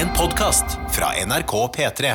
[0.00, 2.12] En podkast fra NRK P3.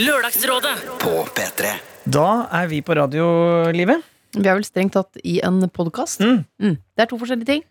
[0.00, 1.68] Lørdagsrådet På P3
[2.10, 4.02] Da er vi på radiolivet.
[4.34, 6.24] Vi er vel strengt tatt i en podkast.
[6.26, 6.74] Mm.
[6.74, 7.62] Det er to forskjellige ting.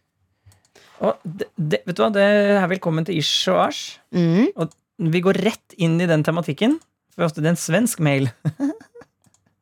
[1.03, 2.23] Og det, det, vet du hva, det
[2.55, 3.97] er velkommen til Ish og Ash.
[4.15, 4.47] Mm.
[4.55, 6.79] Og vi går rett inn i den tematikken.
[7.11, 8.31] For ofte det er en svensk mail.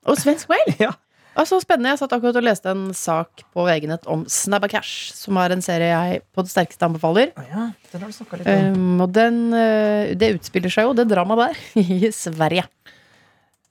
[0.05, 0.69] Og svensk mail!
[0.85, 0.93] ja.
[1.33, 1.89] Ah, så spennende.
[1.93, 5.63] Jeg satt akkurat og leste en sak på VG-nett om Snabba Cash, som er en
[5.65, 7.31] serie jeg på det sterkeste anbefaler.
[7.33, 8.77] Å ja, den har du litt om.
[8.77, 12.67] Um, og den, eh, det utspiller seg jo, det dramaet der, i Sverige.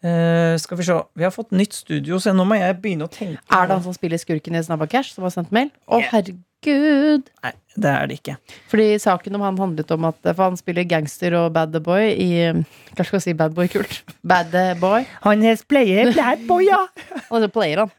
[0.02, 0.96] Uh, skal vi se.
[1.14, 3.38] Vi har fått nytt studio, så nå må jeg begynne å tenke.
[3.54, 5.70] Er det han som spiller skurken i Snabba Cash, som har sendt mail?
[5.86, 6.10] Å, Yeah.
[6.16, 6.42] herregud!
[6.66, 8.36] Nei, det er det ikke.
[8.70, 12.28] Fordi saken om han handlet om at For han spiller gangster og bad boy i
[12.52, 14.02] Hva skal jeg si bad boy-kult.
[14.22, 15.06] Bad boy.
[15.26, 16.84] Han er player, bad boy, ja!
[17.32, 17.92] Og så player han.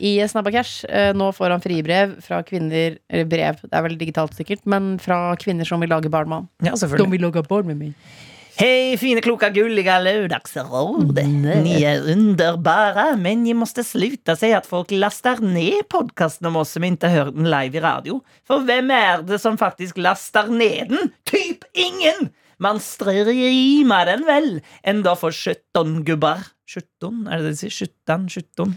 [0.00, 0.86] I Snabba Cash.
[0.88, 4.94] Eh, Nå får han fribrev fra kvinner Eller brev, det er vel digitalt sikkert, men
[5.02, 6.48] fra kvinner som vil lage barn med han.
[6.70, 7.06] Ja, selvfølgelig.
[7.06, 8.16] De vil lage barn med meg.
[8.60, 11.16] Hej fine, kloka gulliga lördagsråd.
[11.64, 16.74] Ni er underbare, men ni måste sluta si at folk laster ned podcasten om oss
[16.76, 18.18] som ikke hører den live i radio.
[18.44, 21.08] For hvem er det som faktisk laster ned den?
[21.24, 22.28] Typ ingen!
[22.60, 24.50] Man streamar den vel,
[24.84, 26.44] enda for för 17 gubbar.
[26.68, 27.28] 17?
[27.32, 27.88] er det det de sier?
[27.88, 28.28] 17?
[28.28, 28.76] 17?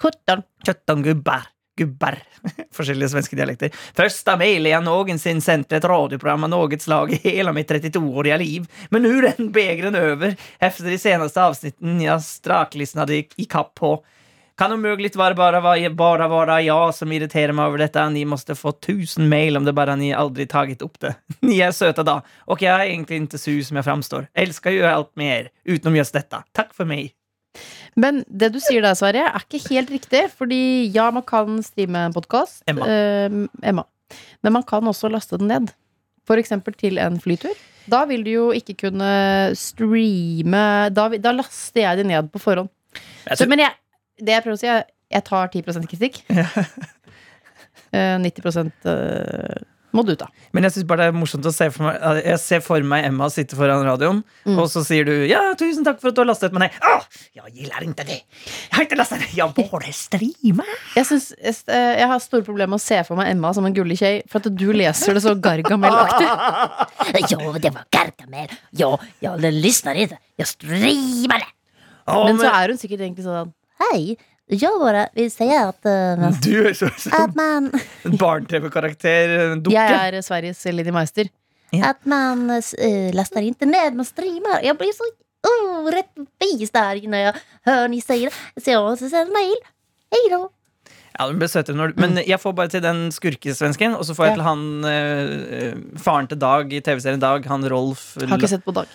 [0.00, 0.46] 17.
[0.64, 1.44] 17 gubbar.
[1.76, 2.18] Gubbar.
[2.76, 3.72] Forskjellige svenske dialekter.
[3.96, 8.68] Første mail jeg någonsin sendte et radioprogram av noe slag i hele mitt 32-årige liv.
[8.90, 13.98] Men nå den begeren over efter de seneste avsnitten jeg straklyssnade i, kapp på.
[14.56, 15.60] Kan umulig være bare,
[15.92, 18.06] bare være jeg som irriterer meg over dette.
[18.14, 21.12] Ni måtte få tusen mail om det bare ni aldri taget opp det.
[21.44, 24.30] Ni er søte, da, og jeg er egentlig ikke sur som jeg framstår.
[24.32, 26.40] Elsker jo alt med er, utenom just dette.
[26.56, 27.12] Takk for mig.
[27.96, 30.26] Men det du sier der, Sverre, er ikke helt riktig.
[30.36, 30.60] Fordi
[30.94, 32.62] ja, man kan streame en podkast.
[32.68, 32.88] Emma.
[33.62, 33.86] Emma.
[34.44, 35.72] Men man kan også laste den ned.
[36.36, 37.54] Eksempel til en flytur.
[37.86, 39.10] Da vil du jo ikke kunne
[39.54, 42.70] streame Da, da laster jeg det ned på forhånd.
[43.28, 43.76] Jeg Så, men jeg,
[44.18, 46.22] det jeg prøver å si, er jeg tar 10 kritikk.
[47.94, 49.60] Eh, 90 eh,
[49.96, 50.28] må du ta.
[50.52, 53.06] Men jeg synes bare det er morsomt å se for meg Jeg ser for meg
[53.08, 54.58] Emma sitte foran radioen, Mm.
[54.60, 56.78] og så sier du 'ja, tusen takk for at du har lastet meg ned'.
[56.82, 57.02] Åh,
[57.34, 58.20] jeg gillar ikke det.
[58.22, 59.34] Jeg har ikke lastet ned.
[59.34, 60.70] Jeg bare streamer.
[60.94, 63.64] Jeg, synes, jeg, eh, jeg har store problemer med å se for meg Emma som
[63.66, 66.26] en gullig tjei, for at du leser det så Gargamel-aktig.
[67.30, 68.48] Ja, det var Gargamel.
[68.76, 71.46] Ja, jag lyssnar jeg Jeg streamade.
[72.06, 73.52] det Men så er hun sikkert egentlig sånn
[73.92, 79.28] Hej, jag bara vill säga att, uh, Du er så, så att man, en barne-TV-karakter,
[79.52, 79.74] en dukke.
[79.76, 81.28] Jeg er Sveriges Linni Meister.
[81.84, 84.60] att man uh, lastar inte ned, man streamar.
[84.62, 85.04] Jag blir så
[85.82, 88.60] orättvis där när jag hör ni säger det.
[88.60, 89.56] Så jag måste sända mail.
[90.10, 90.50] Hej då.
[91.18, 94.14] Ja, du ble søtere når du, Men jeg får bare til den skurkesvensken, og så
[94.14, 94.36] får jeg Ja.
[94.36, 98.74] til han eh, faren til Dag i TV-serien Dag, han Rolf Har ikke sett på
[98.76, 98.86] Dag.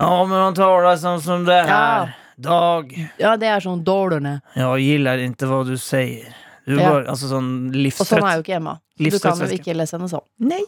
[0.00, 1.66] Ja, men han talar sånn som det Ja.
[1.66, 2.16] her.
[2.38, 4.40] Dag, Ja, det er sånn dårligere.
[4.54, 6.28] jeg gillar ikke hva du sier.
[6.68, 6.90] Du Ja.
[6.92, 8.00] bare, altså sånn livstrøtt.
[8.00, 8.74] Og sånn er jo ikke Emma.
[8.98, 10.24] Du kan jo ikke lese henne sånn.
[10.38, 10.62] Nei.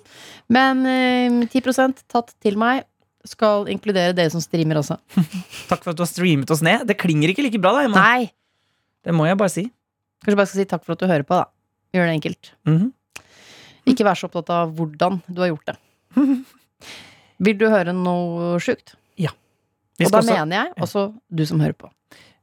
[0.48, 2.84] Men eh, 10% tatt til meg
[3.25, 4.97] skal inkludere dere som streamer også.
[5.69, 6.86] Takk for at du har streamet oss ned.
[6.88, 8.00] Det klinger ikke like bra, da, Emma.
[8.00, 8.31] Nei!
[9.04, 9.70] Det må jeg bare si.
[10.25, 11.44] Kanskje bare skal si takk for at du hører på, da.
[11.94, 12.50] Gjør det enkelt.
[12.66, 12.92] Mhm.
[13.87, 15.76] Ikke vær så opptatt av hvordan du har gjort det.
[17.41, 18.94] Vil du høre noe sjukt?
[20.06, 21.91] Og da også, mener jeg også du som hører på.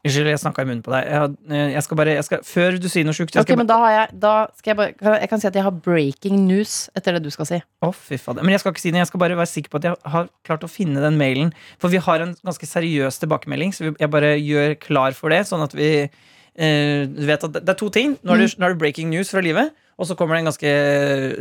[0.08, 1.08] unnskyld, jeg snakka i munnen på deg.
[1.12, 3.78] Jeg, eh, jeg skal bare, jeg skal, før du sier noe sjukt jeg men da
[3.92, 7.24] jeg da skal jeg, bare, jeg- kan si at jeg har breaking news etter det
[7.24, 7.60] du skal si.
[7.84, 8.44] Å, fy fader.
[8.44, 9.00] Men jeg skal ikke si det.
[9.04, 11.52] Jeg skal bare være sikker på at jeg har klart å finne den mailen.
[11.80, 15.44] For vi har en ganske seriøs tilbakemelding, så jeg bare gjør klar for det.
[15.50, 16.10] Sånn at vi
[16.58, 18.18] eh, vet at det, det er to ting.
[18.24, 20.50] Nå er, det, nå er det breaking news fra livet, og så kommer det en
[20.52, 20.72] ganske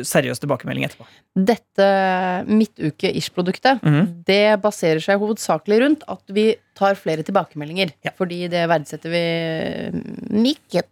[0.09, 1.05] seriøs tilbakemelding etterpå.
[1.37, 1.89] Dette
[2.49, 4.25] midtuke-ish-produktet Mhm.
[4.25, 7.93] Det baserer seg hovedsakelig rundt at vi tar flere tilbakemeldinger.
[8.05, 8.13] Ja.
[8.17, 9.25] Fordi det verdsetter vi
[10.33, 10.89] mykket.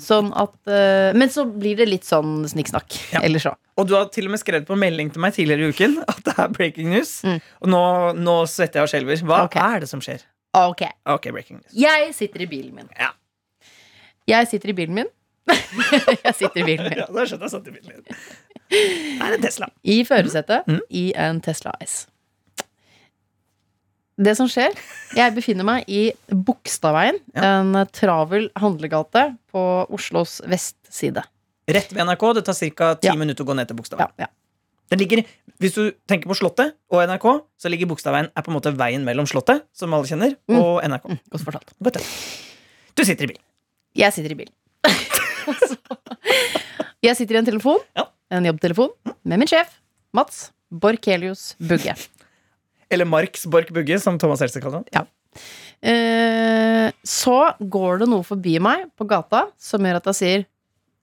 [0.00, 2.96] Sånn at eh, Men så blir det litt sånn snikksnakk.
[3.12, 3.22] Ja.
[3.26, 3.54] Ellers så.
[3.76, 6.20] Og du har til og med skrevet på melding til meg tidligere i uken at
[6.24, 7.22] det er breaking news.
[7.24, 7.40] Mm.
[7.60, 7.82] Og nå,
[8.20, 9.24] nå svetter jeg og skjelver.
[9.24, 9.76] Hva okay.
[9.76, 10.24] er det som skjer?
[10.56, 10.84] Ok.
[11.06, 11.72] Okay, breaking news.
[11.76, 12.92] Jeg sitter i bilen min.
[12.98, 13.12] Ja.
[14.30, 15.10] Jeg sitter i bilen min.
[16.24, 16.98] jeg sitter i bilen min.
[17.00, 18.04] Ja, da skjønner jeg satt i bilen.
[18.70, 18.80] Det
[19.26, 19.68] er en Tesla.
[19.84, 20.80] I førersetet Mm.
[20.90, 22.06] i en Tesla S.
[24.20, 24.74] Det som skjer
[25.16, 27.60] Jeg befinner meg i Bogstadveien, Ja.
[27.62, 31.22] en travel handlegate på Oslos vestside.
[31.70, 32.34] Rett ved NRK.
[32.34, 32.94] Det tar ca.
[32.94, 33.14] ti Ja.
[33.14, 34.12] minutter å gå ned til Bogstadveien.
[34.18, 34.26] Ja, ja.
[34.90, 35.24] Den ligger,
[35.60, 39.04] Hvis du tenker på Slottet og NRK, så ligger Bogstadveien er på en måte veien
[39.04, 40.56] mellom Slottet, som alle kjenner, Mm.
[40.58, 41.04] og NRK.
[41.08, 41.74] Mm, godt fortalt.
[42.96, 43.42] Du sitter i bilen.
[43.94, 44.52] Jeg sitter i bilen.
[47.06, 48.06] jeg sitter i en telefon, Ja.
[48.36, 48.92] en jobbtelefon,
[49.24, 49.76] med min sjef,
[50.16, 50.48] Mats.
[50.70, 51.96] Borkelius Bugge.
[52.90, 55.08] Eller Marks Borch Bugge, som Thomas Helse kaller han.
[55.82, 60.42] Eh, så går det noe forbi meg på gata som gjør at jeg sier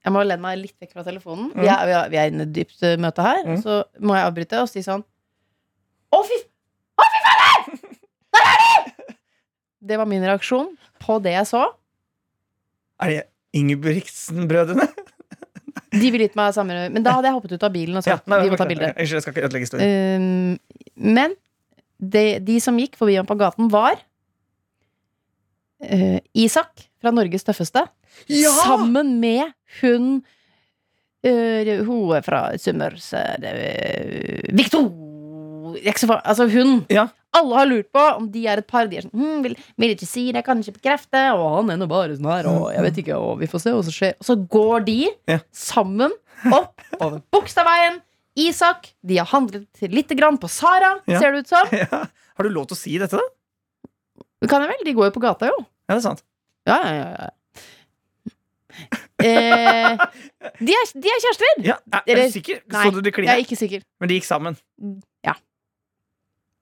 [0.06, 1.50] Jeg må lene meg litt vekk fra telefonen.
[1.56, 3.42] Vi, er, vi, er, vi er inne i et dypt eh, møte her.
[3.48, 3.58] Mm.
[3.64, 5.02] Så må jeg avbryte og si sånn
[6.16, 6.38] Å, fy,
[6.96, 7.98] å, fy fader!
[8.38, 9.16] Der er de!
[9.88, 10.70] Det var min reaksjon
[11.04, 11.66] på det jeg så.
[13.04, 13.20] Er det
[13.56, 14.88] Ingebrigtsen-brødrene?
[15.94, 18.18] De ville gitt meg samme Men da hadde jeg hoppet ut av bilen og Ja,
[18.28, 18.90] nei, vi må ta bilde.
[18.94, 19.92] Unnskyld, jeg skal ikke ødelegge historien.
[20.22, 20.84] Um,
[21.16, 21.36] men
[21.98, 23.96] de, de som gikk forbi ham på gaten, var
[25.86, 27.86] uh, Isak fra Norges tøffeste.
[28.60, 30.08] Sammen med hun
[31.26, 34.90] uh, Hun er fra Summers uh, Victor
[35.98, 36.86] så fa- Altså, hun.
[36.90, 37.08] Ja.
[37.38, 38.88] Alle har lurt på om de er et par.
[38.92, 41.22] De er sånn hm, vil, vil ikke si det, kan ikke bekrefte.
[41.38, 43.74] Og han er nå bare sånn her, og jeg vet ikke, og vi får se
[43.76, 44.18] hva som skjer.
[44.20, 44.98] Og så går de
[45.32, 45.40] Ja.
[45.56, 46.14] sammen
[46.54, 48.02] opp over Bogstadveien.
[48.38, 51.20] Isak, de har handlet lite grann på Sara, Ja.
[51.20, 51.66] ser det ut som.
[51.82, 52.04] Ja.
[52.38, 54.22] Har du lov til å si dette, da?
[54.42, 54.84] Det kan jeg vel?
[54.86, 55.64] De går jo på gata, jo.
[55.90, 56.22] Ja, det er sant.
[56.70, 57.30] Ja, ja, ja.
[59.18, 59.98] Eh,
[60.62, 61.54] de, er, de er kjærester!
[61.66, 62.60] Ja, er, er du sikker?
[62.70, 63.82] Nei, Så du de Jeg er ikke sikker.
[64.00, 64.58] Men de gikk sammen?
[65.26, 65.34] Ja.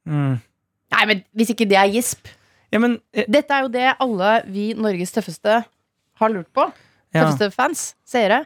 [0.08, 0.38] Mm.
[0.96, 2.30] Nei, men hvis ikke det er gisp
[2.74, 5.62] Ja, men eh, Dette er jo det alle vi Norges tøffeste
[6.22, 6.66] har lurt på.
[7.14, 7.26] ja.
[7.26, 8.46] Tøffeste fans, seere.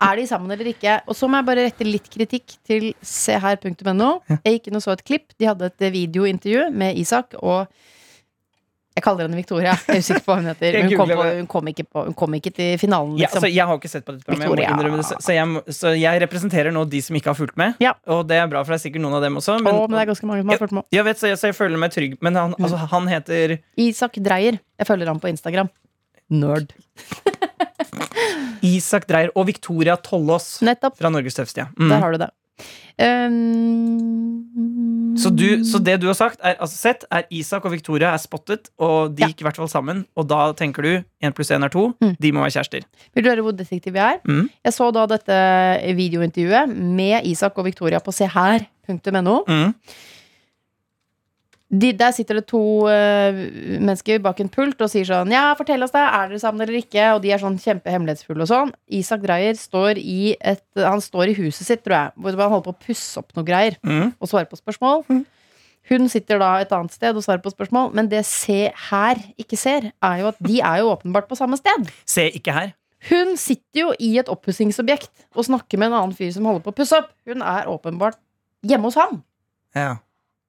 [0.00, 0.94] Er de sammen eller ikke?
[1.06, 4.10] Og så må jeg bare rette litt kritikk til seher.no.
[4.46, 5.34] Jeg gikk inn og så et klipp.
[5.36, 7.68] De hadde et videointervju med Isak og
[8.98, 9.72] Jeg kaller henne Victoria.
[9.86, 10.76] Jeg er usikker på hva hun heter.
[10.82, 13.38] Hun kom, på, hun, kom ikke på, hun kom ikke til finalen, Ja, liksom.
[13.38, 16.74] altså, jeg har ikke sett på dette programmet, jeg det, så, jeg, så jeg representerer
[16.74, 17.78] nå de som ikke har fulgt med.
[17.80, 17.94] Ja.
[18.10, 19.56] Og det er bra, for det er sikkert noen av dem også.
[19.62, 20.88] Men, Å, men det er ganske mange som har fulgt med.
[20.98, 22.18] jeg vet, så jeg, så jeg føler meg trygg.
[22.20, 23.56] Men han, altså, han heter
[23.86, 24.58] Isak Dreyer.
[24.82, 25.70] Jeg følger ham på Instagram.
[26.30, 26.74] Nerd.
[28.66, 31.68] Isak Dreyer og Victoria Tollås fra Norges tøffeste.
[31.78, 31.88] Mm.
[31.88, 32.02] Der Mm.
[32.02, 32.30] har du det.
[33.00, 38.12] Um, Så, du, så det du har sagt, er, altså sett, er Isak og Victoria
[38.14, 39.28] er spottet, og de Ja.
[39.28, 40.04] gikk i hvert fall sammen.
[40.16, 40.90] Og da tenker du
[41.22, 41.86] 1 pluss 1 er 2.
[42.00, 42.14] Mm.
[42.20, 42.82] De må være kjærester.
[43.14, 44.18] Vil du høre hvor detektiv jeg er?
[44.28, 44.48] Mm.
[44.64, 45.40] Jeg så da dette
[45.96, 49.36] videointervjuet med Isak og Victoria på seher.no.
[49.48, 49.74] Mm.
[51.70, 53.36] De, der sitter det to uh,
[53.78, 56.80] mennesker bak en pult og sier sånn Ja, fortell oss det, er dere sammen eller
[56.80, 57.04] ikke?
[57.14, 58.72] Og de er sånn kjempehemmelighetsfulle og sånn.
[58.98, 62.66] Isak Dreyer står i et Han står i huset sitt, tror jeg, hvor han holder
[62.66, 63.78] på å pusse opp noe greier.
[63.86, 64.10] Mm.
[64.18, 65.04] og svare på spørsmål.
[65.90, 69.58] Hun sitter da et annet sted og svarer på spørsmål, men det Se her ikke
[69.58, 71.88] ser, er jo at de er jo åpenbart på samme sted.
[72.06, 72.74] Se ikke her.
[73.08, 76.74] Hun sitter jo i et oppussingsobjekt og snakker med en annen fyr som holder på
[76.74, 77.14] å pusse opp.
[77.26, 78.20] Hun er åpenbart
[78.66, 79.22] hjemme hos ham.
[79.74, 79.96] Ja.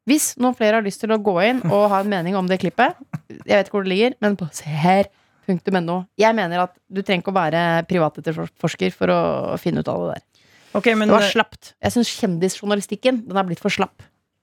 [0.09, 2.57] Hvis noen flere har lyst til å gå inn og ha en mening om det
[2.63, 2.97] klippet,
[3.29, 5.97] jeg vet ikke hvor det ligger, men på seher.no.
[6.17, 9.19] Jeg mener at du trenger ikke å være privatetterforsker for å
[9.61, 10.23] finne ut av det der.
[10.79, 11.73] Okay, men, Det var slapt.
[11.83, 14.01] Jeg syns kjendisjournalistikken den er blitt for slapp.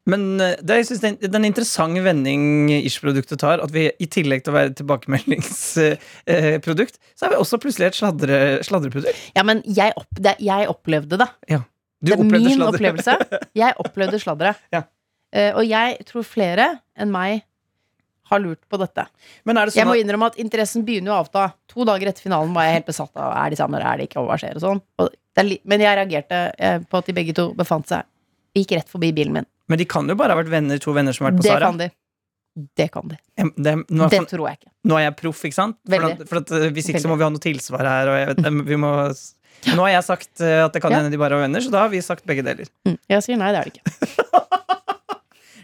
[0.09, 2.43] men eh, det, jeg synes det, er en- er interessant vending
[2.79, 3.61] Ish-produktet tar.
[3.65, 7.95] At vi i tillegg til å være et tilbakemeldingsprodukt, så er vi også plutselig et
[7.99, 9.17] sladre, sladreprodukt.
[9.37, 11.29] Ja, men jeg, opp, det, jeg opplevde det.
[12.01, 12.75] Du det er min sladre.
[12.77, 13.17] opplevelse.
[13.59, 14.53] Jeg opplevde sladre.
[14.73, 14.83] Ja.
[15.37, 17.43] Eh, og jeg tror flere enn meg
[18.29, 19.07] har lurt på dette.
[19.49, 21.47] Men det Jeg sånn må innrømme at interessen begynner å avta.
[21.73, 24.09] To dager etter finalen var jeg helt besatt av er de sammen eller er de
[24.09, 24.83] ikke, og hva skjer og sånn.
[25.65, 28.05] Men jeg reagerte eh, på at de begge to befant seg
[28.57, 29.47] Gikk rett forbi bilen min.
[29.69, 31.51] Men de kan jo bare ha vært venner, to venner som har vært på Det
[31.53, 31.67] Sara.
[31.69, 31.89] kan de.
[32.81, 33.19] Det kan de.
[33.55, 34.71] Det, nå, Det tror jeg ikke.
[34.91, 35.77] nå er jeg proff, ikke sant?
[35.87, 38.11] For, at, for at, eh, hvis ikke så må vi ha noe tilsvar her.
[38.25, 38.91] Jeg vi må,
[39.77, 40.99] nå har jeg sagt at det kan Ja.
[41.05, 42.67] hende de bare var venner, så da har vi sagt begge deler.
[42.89, 42.99] Mm.
[43.15, 44.58] Jeg sier nei, det er det ikke.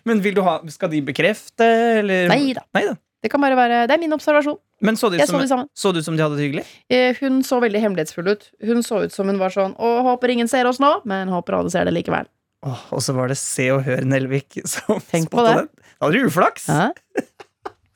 [0.04, 1.64] Men ha, skal de bekrefte,
[2.00, 2.28] eller?
[2.28, 2.94] Nei da.
[3.25, 4.58] Det kan bare være Det er min observasjon.
[4.84, 6.64] Men så det, ut som, så de det som de hadde det hyggelig?
[6.92, 8.50] Eh, Hun så veldig hemmelighetsfull ut.
[8.61, 11.56] Hun så ut som hun var sånn Å, håper ingen ser oss nå, men håper
[11.56, 12.28] alle ser det likevel.
[12.68, 15.56] Åh, og så var det Se og Hør Nelvik som Tenk på det.
[15.62, 15.70] den.
[15.96, 16.68] Da hadde du uflaks!
[16.68, 16.90] Hæ?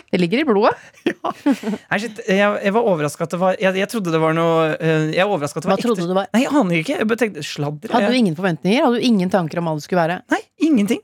[0.08, 0.72] Det ligger i blodet.
[1.90, 4.70] Nei, shit, jeg, jeg var overraska at det var jeg, jeg trodde det var noe
[4.80, 6.08] eh, Jeg var at det Hva var trodde ekte.
[6.08, 6.30] du var?
[6.32, 6.96] Nei, jeg aner ikke.
[7.02, 7.92] Jeg tenkte sladder.
[7.92, 8.86] Hadde du ingen forventninger?
[8.86, 10.16] Hadde du ingen tanker om hva det skulle være?
[10.32, 11.02] nei, ingenting.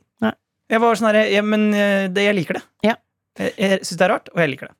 [0.75, 2.65] Jeg var sånn herre ja, Men eh, det, jeg liker det.
[2.87, 2.97] Ja.
[3.39, 4.77] Jeg, jeg syns det er rart, og jeg liker det.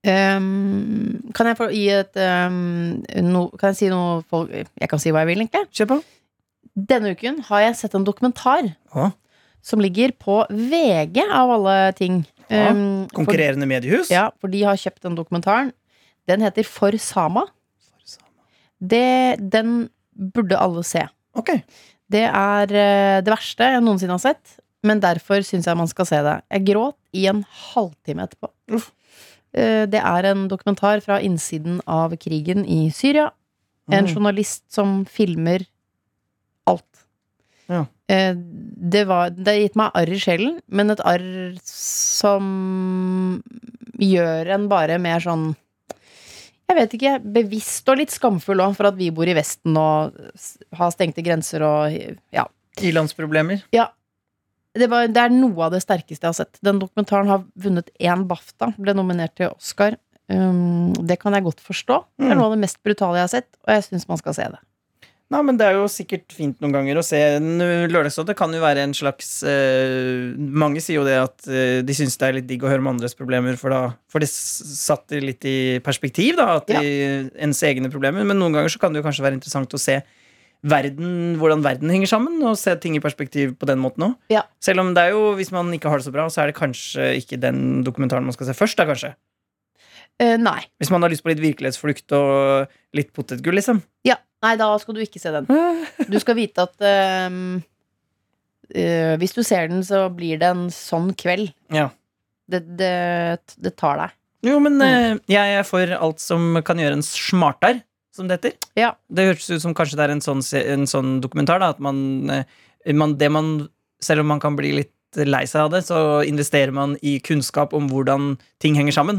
[0.00, 2.16] Um, kan jeg få gi et
[2.48, 5.66] um, no, Kan jeg si noe folk, Jeg kan si hva jeg vil, egentlig.
[5.76, 5.98] Kjør på.
[6.88, 9.10] Denne uken har jeg sett en dokumentar ah.
[9.60, 12.22] som ligger på VG, av alle ting.
[12.48, 12.70] Ja,
[13.12, 14.08] Konkurrerende for, mediehus.
[14.10, 15.74] ja, for de har kjøpt den dokumentaren.
[16.30, 17.44] Den heter For Sama.
[18.80, 21.04] Det, den burde alle se.
[21.36, 21.52] Ok.
[22.10, 26.06] Det er eh, det verste jeg noensinne har sett, men derfor syns jeg man skal
[26.08, 26.36] se det.
[26.50, 27.44] Jeg gråt i en
[27.74, 28.50] halvtime etterpå.
[28.76, 28.90] Uff.
[29.52, 33.30] Eh, Det er en dokumentar fra innsiden av krigen i Syria.
[33.90, 34.14] En Mm.
[34.14, 35.66] journalist som filmer
[36.66, 36.84] alt.
[37.68, 37.86] Ja.
[38.08, 43.42] Eh, det, var, det har gitt meg arr i sjelen, men et arr som
[43.98, 45.56] gjør en bare mer sånn
[46.70, 50.14] Jeg vet ikke, bevisst og litt skamfull òg, for at vi bor i Vesten og
[50.78, 51.90] har stengte grenser og
[52.32, 52.44] ja.
[52.78, 53.64] Ilandsproblemer.
[54.78, 56.58] Det, var, det er noe av det sterkeste jeg har sett.
[56.62, 59.96] Den dokumentaren har vunnet én BAFTA, ble nominert til Oscar.
[60.30, 62.04] Um, det kan jeg godt forstå.
[62.20, 62.38] Det er Mm.
[62.38, 64.60] noe av det mest brutale jeg har sett, og jeg syns man skal se det.
[65.30, 67.58] Nei, men Det er jo sikkert fint noen ganger å se en
[67.90, 68.26] lørdagsråd.
[68.26, 72.16] Det kan jo være en slags eh, Mange sier jo det at eh, de syns
[72.18, 75.06] det er litt digg å høre om andres problemer, for da For det s- satt
[75.08, 78.24] det litt i perspektiv, da, at de, ens egne problemer.
[78.26, 80.00] Men noen ganger så kan det jo kanskje være interessant å se
[80.62, 84.14] verden, hvordan verden henger sammen, og se ting i perspektiv på den måten òg.
[84.32, 84.42] Ja.
[84.60, 86.58] Selv om det er jo, hvis man ikke har det så bra, så er det
[86.58, 89.14] kanskje ikke den dokumentaren man skal se først, da, kanskje.
[90.20, 90.58] Eh, nei.
[90.82, 93.80] Hvis man har lyst på litt virkelighetsflukt og litt potetgull, liksom.
[94.04, 94.18] Ja.
[94.44, 95.48] Nei, da skal du ikke se den.
[96.08, 96.80] Du skal vite at
[97.28, 97.58] um,
[98.72, 101.50] uh, hvis du ser den, så blir det en sånn kveld.
[101.72, 101.90] Ja.
[102.50, 102.94] Det, det,
[103.60, 104.14] det tar deg.
[104.48, 105.18] Jo, men Mm.
[105.20, 107.82] uh, jeg er for alt som kan gjøre en smartere,
[108.14, 108.56] som det heter.
[108.78, 108.94] Ja.
[109.08, 112.00] Det høres ut som kanskje det er en sånn, en sånn dokumentar, da, at man,
[112.30, 113.68] eh, man, det man
[114.00, 114.94] Selv om man kan bli litt
[115.28, 119.18] lei seg av det, så investerer man i kunnskap om hvordan ting henger sammen.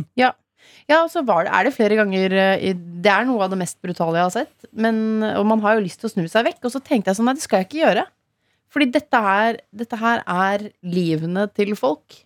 [0.90, 3.78] Ja, så var det, er det flere ganger eh, Det er noe av det mest
[3.84, 4.66] brutale jeg har sett.
[4.74, 6.64] Men, og man har jo lyst til å snu seg vekk.
[6.66, 8.08] Og så tenkte jeg sånn, nei, det skal jeg ikke gjøre.
[8.72, 12.22] Fordi dette her, dette her er livene til folk.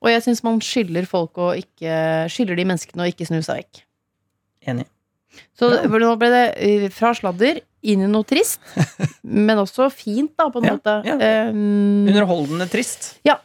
[0.00, 1.96] Og jeg syns man skylder folk å ikke
[2.32, 3.84] Skylder de menneskene å ikke snu seg vekk.
[4.72, 4.88] Enig.
[5.58, 5.82] Så Ja.
[5.88, 8.60] nå ble det eh, fra sladder inn i noe trist,
[9.22, 10.96] men også fint, da, på en Ja, måte.
[11.06, 11.16] ja.
[11.50, 13.14] Um, Underholdende trist.
[13.24, 13.38] Ja.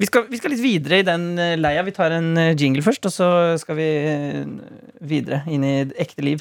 [0.00, 1.82] Vi skal, vi skal litt videre i den eh, leia.
[1.84, 3.88] Vi tar en eh, jingle først, og så skal vi
[5.04, 6.40] videre inn i ekte liv.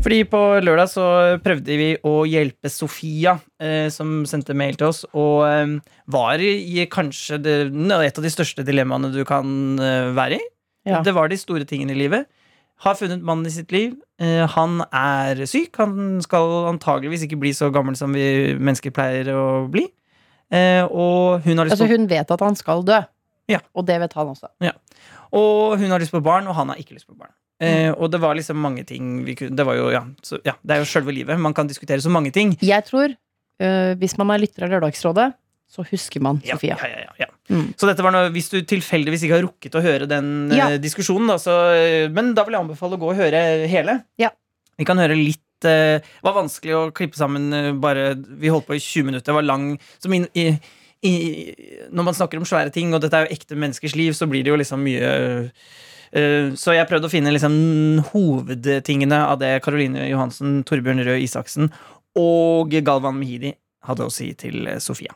[0.00, 1.04] Fordi på lørdag så
[1.44, 5.74] prøvde vi å hjelpe Sofia, eh, som sendte mail til oss, og eh,
[6.10, 10.46] var i kanskje det, et av de største dilemmaene du kan eh, være i.
[10.88, 11.02] Ja.
[11.04, 12.26] Det var de store tingene i livet.
[12.80, 13.96] Har funnet mannen i sitt liv.
[14.20, 15.74] Eh, han er syk.
[15.80, 19.84] Han skal antageligvis ikke bli så gammel som vi mennesker pleier å bli.
[20.50, 23.02] Eh, og hun har lyst altså, på hun vet at han skal dø.
[23.50, 23.60] Ja.
[23.76, 24.48] Og det vet han også.
[25.36, 27.32] Og hun har lyst på barn, og han har ikke lyst på barn.
[27.60, 27.68] Mm.
[27.68, 30.54] Eh, og det var liksom mange ting vi kunne Det var jo, ja, så, ja,
[30.64, 31.36] det er jo sjølve livet.
[31.36, 32.54] Man kan diskutere så mange ting.
[32.64, 35.28] Jeg tror, øh, hvis man er lytter av Lørdagsrådet,
[35.70, 36.76] så husker man Ja, Sofia.
[36.82, 37.28] ja, ja.
[37.50, 37.68] Mm.
[37.78, 41.30] Så dette var noe, hvis du tilfeldigvis ikke har rukket å høre den eh, diskusjonen,
[41.30, 44.00] da, så, eh, men da vil jeg anbefale å gå og høre hele.
[44.18, 44.32] Ja.
[44.80, 48.66] Vi kan høre litt eh, Det var vanskelig å klippe sammen eh, bare Vi holdt
[48.66, 49.28] på i 20 minutter.
[49.28, 50.48] Det var lang som inn, i,
[51.06, 51.12] i,
[51.92, 54.46] Når man snakker om svære ting, og dette er jo ekte menneskers liv, så blir
[54.46, 55.14] det jo liksom mye
[56.10, 57.52] Uh, så jeg prøvde å finne liksom
[58.08, 61.70] hovedtingene av det Caroline Johansen, Torbjørn Røe Isaksen
[62.18, 63.54] og Galvan Mehidi
[63.86, 65.14] hadde å si til Sofia.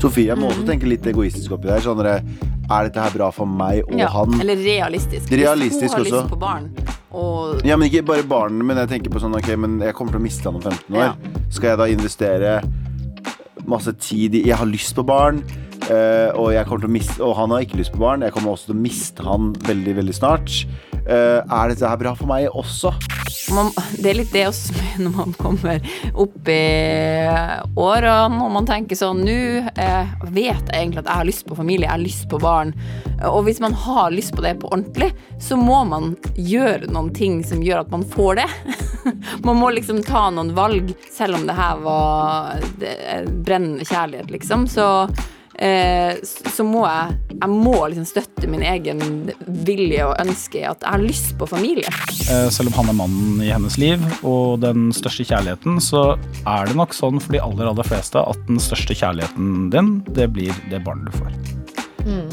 [0.00, 1.82] Sofie, jeg må også tenke litt egoistisk oppi der.
[1.84, 4.40] Sånn, er dette her bra for meg og Ja, han?
[4.42, 5.30] Eller realistisk.
[5.30, 6.22] Realistisk Hvis hun har også.
[6.22, 6.70] lyst på barn,
[7.12, 10.12] og Ja, men Ikke bare barn, men jeg tenker på sånn Ok, men jeg kommer
[10.12, 11.14] til å miste han om 15 år.
[11.50, 12.62] Skal jeg da investere
[13.66, 15.42] masse tid i Jeg har lyst på barn,
[15.86, 18.22] Uh, og, miste, og han har ikke lyst på barn.
[18.22, 20.66] Jeg kommer også til å miste han veldig, veldig snart.
[21.06, 22.94] Eh, er dette her bra for meg også?
[23.54, 25.84] man, det er litt det også når man kommer
[26.18, 26.62] opp i
[27.78, 29.36] årene og man tenker sånn Nå
[29.70, 32.72] eh, vet jeg egentlig at jeg har lyst på familie, jeg har lyst på barn.
[33.26, 35.10] Og hvis man har lyst på det på ordentlig,
[35.42, 38.48] så må man gjøre noen ting som gjør at man får det.
[39.46, 42.60] man må liksom ta noen valg, selv om det her var
[43.46, 44.66] brennende kjærlighet, liksom.
[44.70, 44.86] Så
[45.58, 49.00] eh, så må jeg Jeg må liksom støtte min egen
[49.66, 51.90] vilje og ønske at jeg har lyst på familie.
[52.32, 56.66] Eh, Selv om han er mannen i hennes liv og den største kjærligheten, så er
[56.70, 60.56] det nok sånn for de aller, aller fleste at den største kjærligheten din, det blir
[60.72, 61.55] det barnet du får.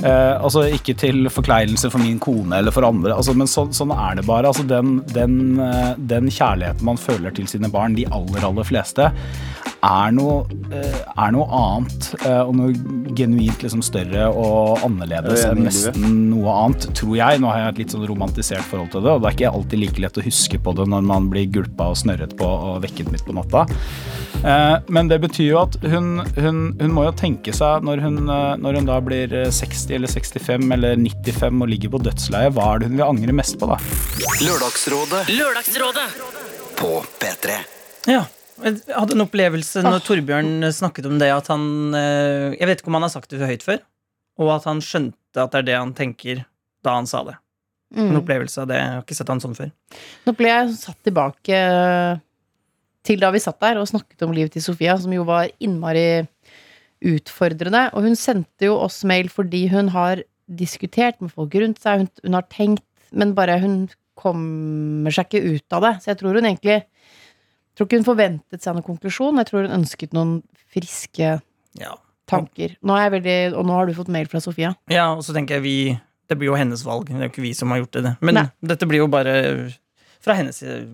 [0.04, 3.94] Eh, altså Ikke til forkleinelse for min kone eller for andre, altså, men så, sånn
[3.96, 4.52] er det bare.
[4.52, 9.12] Altså, den, den, eh, den kjærligheten man føler til sine barn, de aller, aller fleste,
[9.84, 12.76] er noe, eh, er noe annet eh, og noe
[13.18, 17.42] genuint liksom større og annerledes er enn nesten noe annet, tror jeg.
[17.44, 19.84] Nå har jeg et litt sånn romantisert forhold til det, og det er ikke alltid
[19.84, 23.12] like lett å huske på det når man blir gulpa og snørret på og vekket
[23.12, 23.66] midt på natta.
[24.92, 28.18] Men det betyr jo at hun, hun, hun må jo tenke seg, når hun,
[28.60, 29.52] når hun da blir eh,
[29.94, 33.34] 60 eller 65 eller 95 og ligger på dødsleiet, hva er det hun vil angre
[33.36, 33.78] mest på, da?
[34.42, 36.08] Lørdagsrådet Lørdagsrådet.
[36.80, 36.90] på
[37.22, 37.58] P3.
[38.10, 38.24] Ja.
[38.64, 41.64] Jeg hadde en opplevelse når Torbjørn snakket om det at han
[41.98, 43.80] eh, Jeg vet ikke om han har sagt det høyt før,
[44.40, 46.44] og at han skjønte at det er det han tenker
[46.86, 47.38] da han sa det.
[47.96, 48.18] En Mm.
[48.24, 48.78] opplevelse av det.
[48.80, 49.72] Jeg har ikke sett han sånn før.
[50.26, 51.58] Nå ble jeg satt tilbake
[53.06, 56.24] til da vi satt der og snakket om livet til Sofia, som jo var innmari
[57.04, 57.86] utfordrende.
[57.94, 62.10] Og hun sendte jo oss mail fordi hun har diskutert med folk rundt seg, hun,
[62.26, 63.78] hun har tenkt, men bare hun
[64.20, 65.94] kommer seg ikke ut av det.
[66.04, 69.40] Så jeg tror hun egentlig jeg tror ikke hun forventet seg noen konklusjon.
[69.42, 70.34] Jeg tror hun ønsket noen
[70.74, 71.40] friske
[71.80, 71.96] Ja.
[72.30, 72.76] tanker.
[72.86, 74.76] Nå veldig, og nå har du fått mail fra Sofia.
[74.90, 77.08] ja, og så tenker jeg vi Det blir jo hennes valg.
[77.08, 78.18] Det er jo ikke vi som har gjort det.
[78.22, 78.46] Men Nei.
[78.64, 79.74] dette blir jo bare
[80.24, 80.86] fra hennes eh,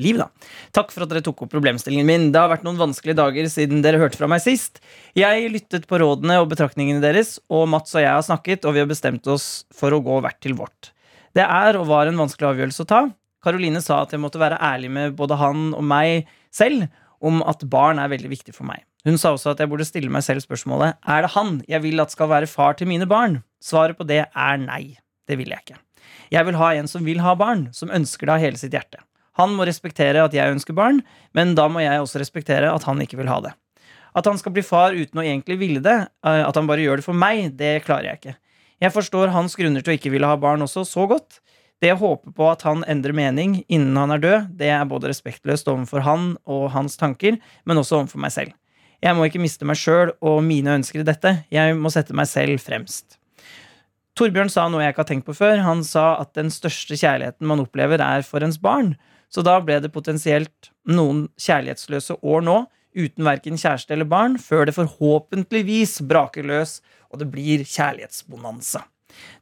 [0.00, 0.28] liv, da.
[0.76, 2.28] Takk for at dere tok opp problemstillingen min.
[2.32, 4.80] Det har vært noen vanskelige dager siden dere hørte fra meg sist.
[5.18, 8.84] Jeg lyttet på rådene og betraktningene deres, og Mats og jeg har snakket, og vi
[8.84, 10.92] har bestemt oss for å gå hvert til vårt.
[11.36, 13.02] Det er og var en vanskelig avgjørelse å ta.
[13.44, 16.88] Karoline sa at jeg måtte være ærlig med både han og meg selv
[17.24, 18.82] om at barn er veldig viktig for meg.
[19.06, 22.02] Hun sa også at jeg burde stille meg selv spørsmålet Er det han jeg vil
[22.02, 23.38] at skal være far til mine barn.
[23.64, 24.98] Svaret på det er nei.
[25.28, 25.78] Det vil jeg ikke.
[26.32, 29.02] Jeg vil ha en som vil ha barn, som ønsker det av hele sitt hjerte.
[29.40, 31.00] Han må respektere at jeg ønsker barn,
[31.36, 33.54] men da må jeg også respektere at han ikke vil ha det.
[34.16, 37.00] At han skal bli far uten å egentlig ville det, eh, at han bare gjør
[37.00, 38.36] det for meg, det klarer jeg ikke.
[38.80, 41.38] Jeg forstår hans grunner til å ikke ville ha barn også så godt.
[41.80, 45.08] Det å håpe på at han endrer mening innen han er død, det er både
[45.12, 48.56] respektløst overfor han og hans tanker, men også overfor meg selv.
[49.00, 51.38] Jeg må ikke miste meg sjøl og mine ønsker i dette.
[51.48, 53.19] Jeg må sette meg selv fremst.
[54.20, 55.62] Torbjørn sa noe jeg ikke har tenkt på før.
[55.64, 58.92] Han sa at den største kjærligheten man opplever, er for ens barn.
[59.32, 62.58] Så da ble det potensielt noen kjærlighetsløse år nå,
[62.98, 68.84] uten verken kjæreste eller barn, før det forhåpentligvis braker løs, og det blir kjærlighetsbonanza.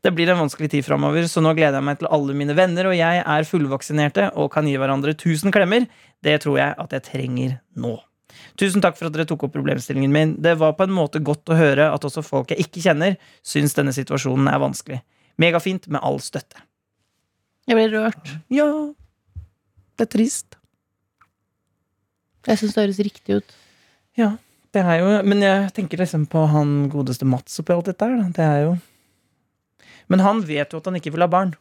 [0.04, 2.88] Det blir en vanskelig tid framover, så nå gleder jeg meg til alle mine venner
[2.88, 5.88] og jeg er fullvaksinerte og kan gi hverandre tusen klemmer.
[6.25, 7.99] Det tror jeg at jeg trenger nå.
[8.61, 10.35] Tusen takk for at dere tok opp problemstillingen min.
[10.42, 13.16] Det var på en måte godt å høre at også folk jeg ikke kjenner,
[13.47, 15.00] syns denne situasjonen er vanskelig.
[15.38, 16.64] Megafint med all støtte.
[17.68, 18.35] Jeg ble rørt.
[18.52, 18.68] Ja,
[19.99, 20.58] det er trist.
[22.49, 23.56] Jeg syns det høres riktig ut.
[24.18, 24.32] Ja,
[24.75, 28.30] det er jo Men jeg tenker liksom på han godeste Mats oppi alt dette her.
[28.35, 28.76] Det er jo
[30.08, 31.52] Men han vet jo at han ikke vil ha barn.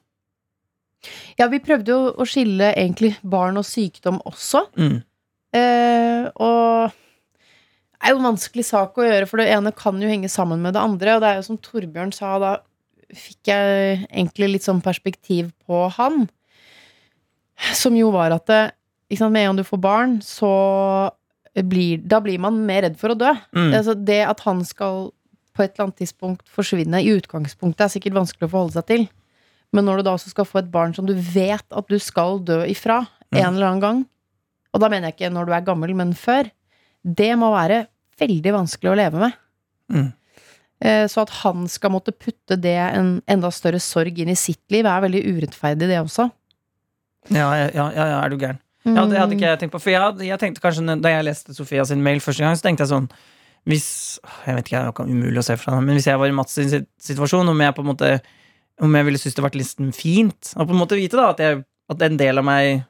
[1.38, 4.64] Ja, vi prøvde jo å skille egentlig barn og sykdom også.
[4.80, 5.02] Mm.
[5.58, 6.94] Eh, og
[7.98, 10.62] det er jo en vanskelig sak å gjøre, for det ene kan jo henge sammen
[10.64, 11.18] med det andre.
[11.18, 12.54] Og det er jo som Torbjørn sa, da
[13.16, 16.28] fikk jeg egentlig litt sånn perspektiv på han.
[17.74, 18.64] Som jo var at det,
[19.18, 20.52] sant, med en gang du får barn, så
[21.58, 23.32] blir, da blir man mer redd for å dø.
[23.58, 23.72] Mm.
[23.74, 25.08] Altså det at han skal
[25.58, 29.08] på et eller annet tidspunkt forsvinne, i utgangspunktet er sikkert vanskelig å forholde seg til.
[29.74, 32.38] Men når du da også skal få et barn som du vet at du skal
[32.46, 33.40] dø ifra Mm.
[33.42, 33.98] en eller annen gang,
[34.78, 36.52] og da mener jeg ikke når du er gammel, men før,
[37.04, 37.84] det må være
[38.22, 39.36] veldig vanskelig å leve med.
[39.94, 40.08] Mm.
[40.86, 44.62] Eh, Så at han skal måtte putte det en enda større sorg inn i sitt
[44.74, 46.28] liv, er veldig urettferdig, det også.
[47.34, 48.62] Ja, ja, ja, ja, er du gæren.
[48.88, 49.82] Ja, det hadde ikke jeg tenkt på.
[49.84, 52.86] For jeg, jeg tenkte kanskje Da jeg leste Sofia sin mail første gang, så tenkte
[52.86, 53.10] jeg sånn
[53.68, 53.88] Hvis
[54.46, 56.36] Jeg vet ikke, det er umulig å se for seg, men hvis jeg var i
[56.38, 56.70] Mats sin
[57.04, 58.12] situasjon, om jeg på en måte
[58.80, 61.44] Om jeg ville synes det vært litt fint å på en måte vite da at,
[61.44, 62.86] jeg, at en del av meg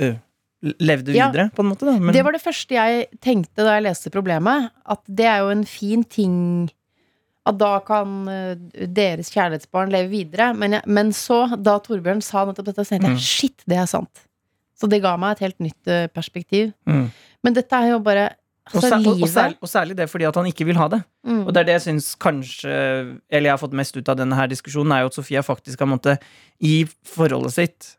[0.00, 0.14] ø,
[0.62, 1.28] levde Ja.
[1.30, 1.84] videre, på en måte.
[2.00, 4.70] men, Det var det første jeg tenkte da jeg leste problemet.
[4.86, 6.70] At det er jo en fin ting
[7.46, 8.56] At da kan eh,
[8.90, 10.48] deres kjærlighetsbarn leve videre.
[10.58, 13.22] Men, jeg, men så, da Torbjørn sa nettopp dette, så tenkte jeg Mm.
[13.22, 14.24] shit, det er sant.
[14.74, 16.72] Så det ga meg et helt nytt eh, perspektiv.
[16.88, 17.06] mm.
[17.44, 18.32] Men dette er jo bare
[18.74, 21.04] Altså, og, og, særlig, og særlig det fordi at han ikke vil ha det.
[21.24, 21.46] mm.
[21.46, 24.34] Og det er det jeg syns kanskje Eller jeg har fått mest ut av denne
[24.34, 26.18] her diskusjonen, er jo at Sofia faktisk har måttet
[26.60, 27.96] i forholdet sitt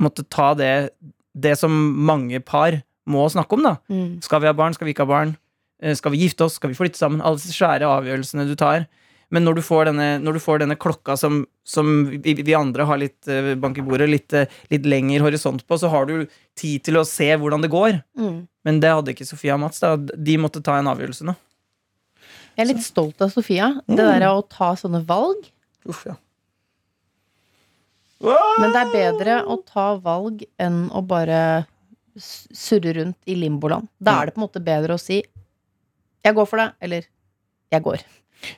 [0.00, 0.90] måtte ta det,
[1.34, 1.72] det som
[2.06, 3.76] mange par må snakke om, da.
[3.92, 4.20] Mm.
[4.24, 5.36] Skal vi ha barn, skal vi ikke ha barn?
[5.82, 7.20] Eh, Skal vi gifte oss, skal vi flytte sammen?
[7.20, 8.86] Alle disse svære avgjørelsene du tar.
[9.34, 11.88] Men når du får denne, når du får denne klokka som, som
[12.22, 15.78] vi, vi andre har litt eh, bank i bordet, litt, eh, litt lengre horisont på,
[15.80, 17.98] så har du tid til å se hvordan det går.
[18.20, 18.44] Mm.
[18.64, 19.82] Men det hadde ikke Sofia og Mats.
[19.82, 19.96] Da.
[19.98, 21.34] De måtte ta en avgjørelse nå.
[22.54, 23.72] Jeg er litt stolt av Sofia.
[23.90, 25.48] Det der å ta sånne valg.
[25.90, 26.14] Uff, ja.
[28.22, 31.64] Men det er bedre å ta valg enn å bare
[32.16, 33.88] surre rundt i limboland.
[33.98, 35.22] Da er det på en måte bedre å si
[36.24, 37.02] 'jeg går for det', eller
[37.72, 38.04] 'jeg går'.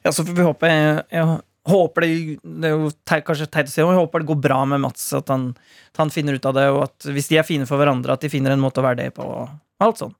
[0.04, 3.70] Ja, så vi håpe jeg, jeg håper det, det er jo teit, kanskje teit å
[3.70, 5.12] si, men jeg håper det går bra med Mats.
[5.12, 5.56] At han,
[5.92, 8.20] at han finner ut av det, og at hvis de er fine for hverandre, at
[8.20, 9.22] de finner en måte å være det på.
[9.22, 9.48] og
[9.82, 10.14] Alt sånn.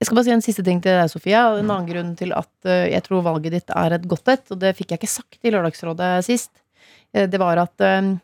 [0.00, 1.46] Jeg skal bare si en siste ting til deg, Sofia.
[1.58, 4.60] En annen grunn til at eh, jeg tror valget ditt er et godt et, og
[4.62, 6.50] det fikk jeg ikke sagt i Lørdagsrådet sist,
[7.14, 8.14] eh, det var at eh,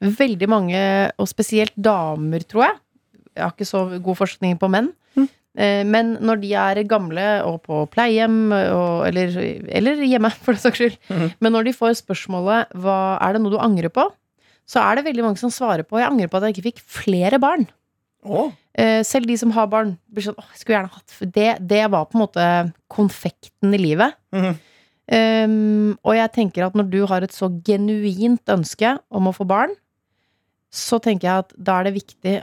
[0.00, 0.82] veldig mange,
[1.18, 2.76] og spesielt damer, tror jeg
[3.34, 4.92] Jeg har ikke så god forskning på menn.
[5.56, 9.36] eh, Men når de er gamle og på pleiehjem, eller,
[9.68, 11.28] eller hjemme, for den saks skyld, mm.
[11.40, 14.08] men når de får spørsmålet hva, er det noe du angrer på,
[14.68, 16.82] så er det veldig mange som svarer på jeg angrer på at jeg ikke fikk
[16.82, 17.68] flere barn.
[18.78, 21.84] Eh, selv de som har barn, blir sånn Åh, jeg skulle gjerne hatt det, det
[21.90, 22.48] var på en måte
[22.92, 24.18] konfekten i livet.
[24.34, 24.58] Mm.
[25.08, 29.46] Um, og jeg tenker at når du har et så genuint ønske om å få
[29.48, 29.72] barn,
[30.74, 32.34] så tenker jeg at da er det viktig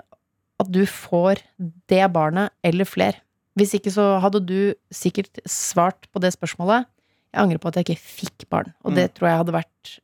[0.61, 1.43] at du får
[1.91, 3.19] det barnet eller fler.
[3.55, 4.59] Hvis ikke så hadde du
[4.91, 6.87] sikkert svart på det spørsmålet.
[7.35, 8.71] Jeg angrer på at jeg ikke fikk barn.
[8.83, 9.95] Og det tror jeg hadde vært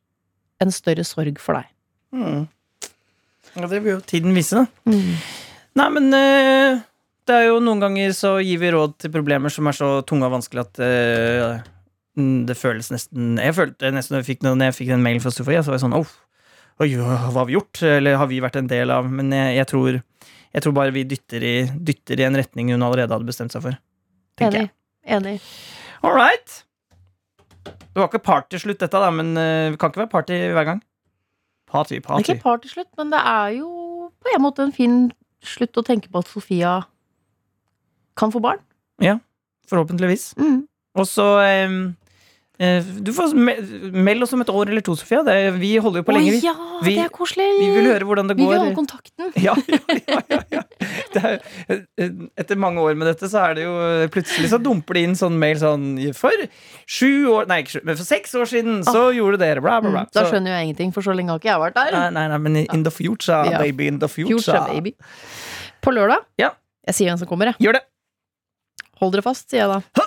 [0.62, 1.68] en større sorg for deg.
[2.12, 2.44] Mm.
[3.56, 4.92] Ja, det vil jo tiden vise, da.
[5.80, 6.80] Nei, men eh,
[7.28, 10.28] det er jo noen ganger så gir vi råd til problemer som er så tunge
[10.28, 11.62] og vanskelig at eh,
[12.18, 15.32] mm, det føles nesten Jeg følte nesten jeg fikk, når jeg fikk den mailen fra
[15.32, 16.12] Sofie, så var jeg sånn oh,
[16.82, 17.82] Oi, hva har vi gjort?
[17.86, 19.06] Eller har vi vært en del av?
[19.06, 19.98] Men jeg, jeg, tror,
[20.56, 23.62] jeg tror bare vi dytter i, dytter i en retning hun allerede hadde bestemt seg
[23.68, 23.78] for.
[24.42, 24.64] Enig.
[24.64, 24.72] jeg.
[25.14, 25.36] Enig.
[26.02, 26.56] All right.
[27.62, 30.82] Det var ikke partyslutt, dette, da, men eh, det kan ikke være party hver gang.
[31.70, 32.24] Party, party.
[32.24, 33.70] Det er ikke partyslutt, men det er jo
[34.22, 34.96] på en måte en fin
[35.44, 36.74] slutt å tenke på at Sofia
[38.18, 38.62] kan få barn.
[39.02, 39.20] Ja.
[39.70, 40.32] Forhåpentligvis.
[40.40, 40.64] Mm.
[40.98, 41.78] Og så eh,
[42.60, 45.22] Du får meld oss om et år eller to, Sofia.
[45.26, 46.34] Det, vi holder jo på lenge.
[46.36, 46.52] Å ja,
[46.84, 47.46] Vi- det er koselig!
[47.58, 48.42] vi vil høre hvordan det går.
[48.44, 49.32] Vi vil holde kontakten.
[49.42, 50.62] Ja, ja, ja, ja,
[51.22, 51.40] er,
[51.72, 53.72] eh, etter mange år med dette, så er det jo
[54.12, 55.84] Plutselig så dumper det inn sånn mail sånn
[56.16, 56.32] For
[56.86, 59.90] sju år Nei, ikke sju, men for seks år siden så gjorde dere bla, bla,
[59.90, 60.02] bla.
[60.06, 61.90] Mm, Da Så- skjønner jeg ingenting, for så lenge har ikke jeg vært der.
[61.98, 64.38] Nei, nei, nei, men in the future, baby, in the future.
[64.38, 64.94] Future baby.
[65.82, 66.50] På lørdag Ja.
[66.86, 67.58] Jeg sier hvem som kommer, jeg.
[67.62, 67.82] Gjør det.
[69.00, 70.06] Hold dere fast, sier jeg da.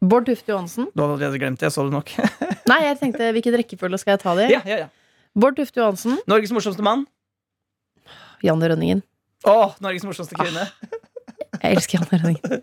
[0.00, 0.86] Bård Tufte Johansen.
[0.94, 1.66] Du hadde allerede glemt det.
[1.68, 2.12] Jeg så det nok.
[2.70, 4.54] Nei, jeg tenkte hvilken rekkefølge skal jeg ta det i?
[4.54, 4.88] ja, ja, ja.
[5.38, 6.18] Bård Tufte Johansen.
[6.30, 7.04] Norges morsomste mann.
[8.46, 9.02] Janne Rønningen.
[9.46, 10.64] Å, Norges morsomste kvinne.
[11.58, 12.62] Jeg elsker Janne Rønningen.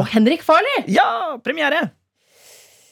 [0.00, 0.84] Og Henrik Farley!
[0.92, 1.88] Ja, premiere!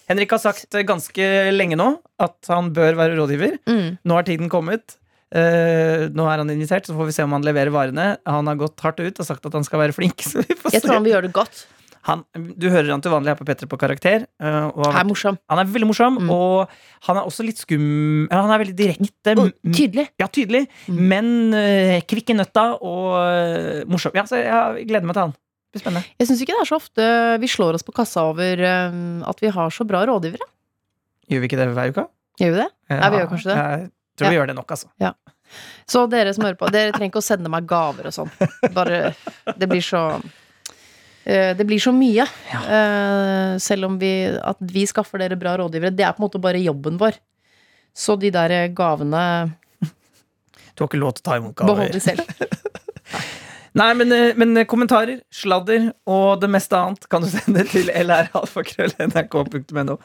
[0.09, 1.87] Henrik har sagt eh, ganske lenge nå
[2.20, 3.57] at han bør være rådgiver.
[3.68, 3.97] Mm.
[4.05, 4.99] Nå har tiden kommet.
[5.35, 8.11] Eh, nå er han invitert, så får vi se om han leverer varene.
[8.29, 10.20] Han har gått hardt ut og sagt at han skal være flink.
[10.29, 11.64] Så vi får Jeg tror han vil gjøre det godt.
[12.05, 14.27] Han, du hører han til vanlig her på Petter på karakter.
[14.45, 15.38] Og han, Er morsom.
[15.49, 16.31] han er veldig morsom, Mm.
[16.35, 16.69] og
[17.09, 18.29] han er også litt skum...
[18.31, 19.33] Han er veldig direkte.
[19.40, 20.05] Og tydelig.
[20.21, 21.01] Ja, tydelig, Mm.
[21.09, 24.12] men uh, kvikk i nøtta og eh, morsom.
[24.14, 25.33] Ja, så jeg gleder meg til han.
[25.33, 26.05] Det blir spennende.
[26.21, 27.09] Jeg syns ikke det er så ofte
[27.40, 28.61] vi slår oss på kassa over
[29.33, 30.45] at vi har så bra rådgivere.
[31.33, 32.05] Gjør vi ikke det hver uke?
[32.38, 32.69] Gjør vi det?
[32.93, 33.57] Ja, vi gjør kanskje det.
[33.57, 33.90] Jeg
[34.21, 35.14] tror vi gjør det nok, altså.
[35.88, 38.31] Så dere som hører på, dere trenger ikke å sende meg gaver og sånn.
[38.77, 39.14] Bare
[39.59, 40.31] Det blir så eh,
[41.24, 42.26] det blir så mye.
[42.52, 42.60] Ja.
[43.62, 45.94] selv om vi, at vi skaffer dere bra rådgivere.
[45.96, 47.16] Det er på en måte bare jobben vår.
[47.96, 49.54] Så de der gavene
[50.74, 51.72] Du har ikke lov til å ta imot gaver.
[51.72, 52.26] Behold de selv.
[53.74, 59.96] Nei, men, eh, men kommentarer, sladder og det meste annet kan du sende til lralfakrøll.nrk.no.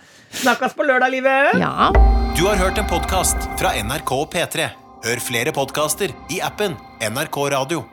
[0.42, 1.62] Snakkes på lørdag, livet!
[1.62, 1.92] Ja.
[2.38, 4.72] Du har hørt en podkast fra NRK P3.
[5.06, 6.74] Hør flere podkaster i appen
[7.06, 7.86] NRK Radio.